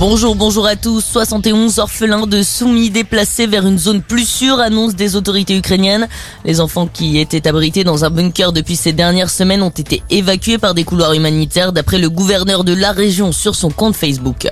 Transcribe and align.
Bonjour, 0.00 0.34
bonjour 0.34 0.66
à 0.66 0.76
tous. 0.76 1.04
71 1.04 1.78
orphelins 1.78 2.26
de 2.26 2.42
soumis 2.42 2.88
déplacés 2.88 3.46
vers 3.46 3.66
une 3.66 3.78
zone 3.78 4.00
plus 4.00 4.26
sûre, 4.26 4.58
annonce 4.58 4.94
des 4.94 5.14
autorités 5.14 5.54
ukrainiennes. 5.54 6.08
Les 6.46 6.62
enfants 6.62 6.86
qui 6.86 7.18
étaient 7.18 7.46
abrités 7.46 7.84
dans 7.84 8.02
un 8.02 8.08
bunker 8.08 8.54
depuis 8.54 8.76
ces 8.76 8.94
dernières 8.94 9.28
semaines 9.28 9.62
ont 9.62 9.68
été 9.68 10.02
évacués 10.08 10.56
par 10.56 10.72
des 10.72 10.84
couloirs 10.84 11.12
humanitaires 11.12 11.74
d'après 11.74 11.98
le 11.98 12.08
gouverneur 12.08 12.64
de 12.64 12.72
la 12.72 12.92
région 12.92 13.30
sur 13.30 13.54
son 13.54 13.68
compte 13.68 13.94
Facebook. 13.94 14.48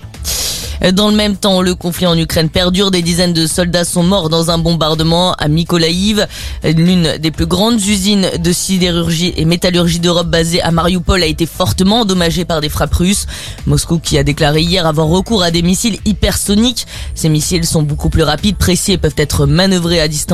Dans 0.93 1.11
le 1.11 1.17
même 1.17 1.37
temps, 1.37 1.61
le 1.61 1.75
conflit 1.75 2.07
en 2.07 2.17
Ukraine 2.17 2.49
perdure. 2.49 2.91
Des 2.91 3.03
dizaines 3.03 3.33
de 3.33 3.47
soldats 3.47 3.85
sont 3.85 4.03
morts 4.03 4.29
dans 4.29 4.51
un 4.51 4.59
bombardement 4.59 5.33
à 5.35 5.49
Mykolaïv, 5.49 6.27
l'une 6.65 7.19
des 7.19 7.31
plus 7.31 7.47
grandes 7.47 7.81
usines 7.81 8.29
de 8.39 8.53
sidérurgie 8.53 9.33
et 9.37 9.45
métallurgie 9.45 10.01
d'Europe 10.01 10.29
basée 10.29 10.63
à 10.63 10.71
Mariupol 10.71 11.23
a 11.23 11.27
été 11.27 11.47
fortement 11.47 12.01
endommagée 12.01 12.45
par 12.45 12.61
des 12.61 12.69
frappes 12.69 12.95
russes. 12.95 13.27
Moscou 13.67 13.99
qui 13.99 14.19
a 14.19 14.23
déclaré 14.23 14.63
hier 14.63 14.87
avoir 14.87 15.09
recours 15.09 15.43
à 15.43 15.51
des 15.51 15.63
missiles 15.63 15.99
hypersoniques. 16.05 16.87
Ces 17.15 17.29
missiles 17.29 17.67
sont 17.67 17.83
beaucoup 17.83 18.09
plus 18.09 18.23
rapides, 18.23 18.57
précis 18.57 18.93
et 18.93 18.99
peuvent 18.99 19.15
être 19.17 19.47
manœuvrés 19.47 20.01
à 20.01 20.09
distance 20.09 20.29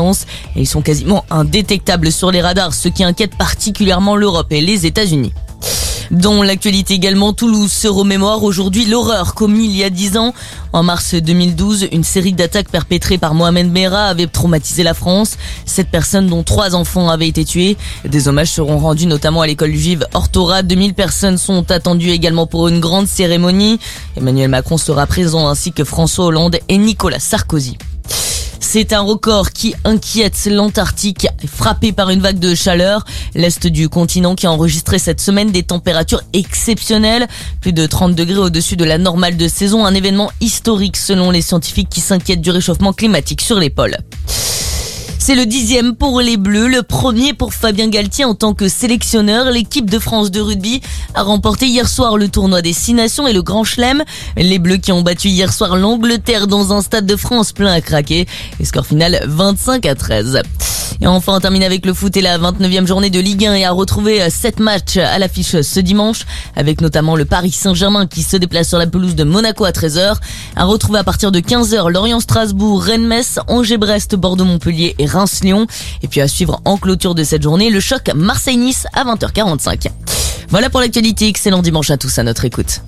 ils 0.57 0.67
sont 0.67 0.83
quasiment 0.83 1.25
indétectables 1.31 2.11
sur 2.13 2.31
les 2.31 2.41
radars, 2.41 2.75
ce 2.75 2.89
qui 2.89 3.05
inquiète 3.05 3.37
particulièrement 3.37 4.17
l'Europe 4.17 4.53
et 4.53 4.61
les 4.61 4.87
États-Unis. 4.87 5.33
Dans 6.11 6.43
l'actualité 6.43 6.95
également, 6.95 7.33
Toulouse 7.33 7.73
se 7.73 7.89
remémore 7.89 8.43
aujourd'hui 8.43 8.85
l'horreur 8.85 9.35
commise 9.35 9.73
il 9.73 9.77
y 9.77 9.85
a 9.85 9.91
10 9.91 10.17
ans. 10.19 10.35
En 10.73 10.83
mars 10.83 11.15
2012, 11.15 11.89
une 11.93 12.05
série 12.05 12.33
d'attaques 12.33 12.69
perpétrées 12.69 13.19
par 13.19 13.35
Mohamed 13.35 13.71
Merah 13.71 14.07
avait 14.07 14.27
traumatisé 14.27 14.83
la 14.83 14.95
France. 14.95 15.37
Sept 15.67 15.89
personnes, 15.89 16.27
dont 16.27 16.43
trois 16.43 16.75
enfants, 16.75 17.09
avaient 17.09 17.29
été 17.29 17.45
tuées. 17.45 17.77
Des 18.05 18.29
hommages 18.29 18.51
seront 18.51 18.79
rendus 18.79 19.07
notamment 19.07 19.41
à 19.41 19.47
l'école 19.47 19.75
juive 19.75 20.07
Ortora. 20.15 20.63
2000 20.63 20.95
personnes 20.95 21.39
sont 21.39 21.71
attendues 21.71 22.11
également 22.11 22.47
pour 22.47 22.69
une 22.69 22.81
grande 22.81 23.07
cérémonie. 23.07 23.79
Emmanuel 24.17 24.49
Macron 24.49 24.79
sera 24.79 25.07
présent 25.07 25.49
ainsi 25.49 25.73
que 25.73 25.85
François 25.85 26.27
Hollande 26.27 26.59
et 26.69 26.79
Nicolas 26.79 27.21
Sarkozy. 27.21 27.79
C'est 28.77 28.93
un 28.93 29.03
record 29.03 29.53
qui 29.53 29.73
inquiète 29.85 30.49
l'Antarctique, 30.51 31.29
frappé 31.47 31.93
par 31.93 32.11
une 32.11 32.19
vague 32.19 32.41
de 32.41 32.57
chaleur. 32.57 33.05
L'Est 33.37 33.69
du 33.69 33.89
continent 33.89 34.35
qui 34.35 34.49
a 34.49 34.51
enregistré 34.51 34.99
cette 34.99 35.21
semaine 35.21 35.53
des 35.53 35.63
températures 35.63 36.23
exceptionnelles, 36.33 37.29
plus 37.61 37.73
de 37.73 37.87
30 37.87 38.17
degrés 38.17 38.39
au-dessus 38.39 38.75
de 38.75 38.85
la 38.85 38.99
normale 38.99 39.37
de 39.37 39.47
saison, 39.47 39.87
un 39.87 39.95
événement 39.95 40.33
historique 40.41 40.97
selon 40.97 41.31
les 41.31 41.41
scientifiques 41.41 41.89
qui 41.89 42.01
s'inquiètent 42.01 42.41
du 42.41 42.51
réchauffement 42.51 42.93
climatique 42.93 43.43
sur 43.43 43.61
les 43.61 43.71
pôles. 43.71 43.97
C'est 45.27 45.35
le 45.35 45.47
dixième 45.47 45.95
pour 45.95 46.21
les 46.21 46.37
Bleus, 46.37 46.69
le 46.69 46.83
premier 46.83 47.33
pour 47.33 47.55
Fabien 47.55 47.89
Galtier 47.89 48.27
en 48.27 48.35
tant 48.35 48.53
que 48.53 48.69
sélectionneur. 48.69 49.51
L'équipe 49.51 49.89
de 49.89 49.99
France 49.99 50.31
de 50.31 50.39
rugby 50.39 50.83
a 51.15 51.23
remporté 51.23 51.65
hier 51.65 51.89
soir 51.89 52.19
le 52.19 52.29
tournoi 52.29 52.61
des 52.61 52.75
Six 52.75 52.93
Nations 52.93 53.27
et 53.27 53.33
le 53.33 53.41
Grand 53.41 53.65
Chelem. 53.65 54.05
Les 54.37 54.59
Bleus 54.59 54.77
qui 54.77 54.93
ont 54.93 55.01
battu 55.01 55.29
hier 55.29 55.51
soir 55.51 55.77
l'Angleterre 55.77 56.47
dans 56.47 56.75
un 56.75 56.83
stade 56.83 57.07
de 57.07 57.17
France 57.17 57.53
plein 57.53 57.73
à 57.73 57.81
craquer. 57.81 58.27
Et 58.61 58.67
score 58.67 58.85
final 58.85 59.25
25 59.27 59.87
à 59.87 59.95
13. 59.95 60.43
Et 61.01 61.07
enfin, 61.07 61.35
on 61.35 61.41
termine 61.41 61.63
avec 61.63 61.87
le 61.87 61.95
foot 61.95 62.17
et 62.17 62.21
la 62.21 62.39
29e 62.39 62.87
journée 62.87 63.11
de 63.11 63.21
Ligue 63.21 63.47
1 63.47 63.55
et 63.55 63.65
à 63.65 63.73
retrouver 63.73 64.29
7 64.29 64.61
matchs 64.61 64.97
à 64.97 65.19
l'affiche 65.19 65.61
ce 65.61 65.81
dimanche, 65.81 66.27
avec 66.57 66.81
notamment 66.81 67.17
le 67.17 67.25
Paris 67.25 67.51
Saint-Germain 67.51 68.07
qui 68.07 68.23
se 68.23 68.37
déplace 68.37 68.69
sur 68.69 68.79
la 68.79 68.87
pelouse 68.87 69.15
de 69.15 69.25
Monaco 69.25 69.65
à 69.65 69.71
13h. 69.71 70.17
À 70.57 70.65
retrouver 70.65 70.99
à 70.99 71.05
partir 71.05 71.33
de 71.33 71.41
15h 71.41 71.91
Lorient-Strasbourg, 71.91 72.83
Rennes-Metz, 72.83 73.39
Angers-Brest, 73.49 74.15
Bordeaux-Montpellier 74.15 74.95
et 74.99 75.07
Reims-Lyon. 75.07 75.67
Et 76.03 76.09
puis 76.09 76.21
à 76.21 76.29
suivre 76.29 76.61
en 76.65 76.77
clôture 76.77 77.15
de 77.15 77.25
cette 77.25 77.43
journée, 77.43 77.71
le 77.71 77.81
choc 77.81 78.11
Marseille-Nice 78.15 78.87
à 78.93 79.05
20h45. 79.05 79.89
Voilà 80.49 80.71
pour 80.71 80.81
l'actualité. 80.81 81.29
Excellent 81.29 81.63
dimanche 81.63 81.91
à 81.91 81.97
tous 81.97 82.19
à 82.19 82.23
notre 82.23 82.45
écoute. 82.45 82.81